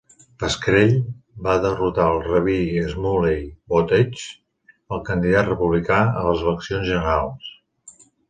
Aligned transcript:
Pascrell 0.43 0.93
va 1.47 1.57
derrotar 1.65 2.05
el 2.13 2.17
rabí 2.27 2.55
Shmuley 2.93 3.43
Boteach, 3.75 4.23
el 4.97 5.03
candidat 5.11 5.49
republicà, 5.51 6.01
a 6.23 6.27
les 6.31 6.43
eleccions 6.47 6.89
generals. 6.91 7.55